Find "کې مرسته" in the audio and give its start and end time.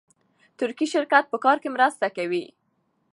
1.63-2.05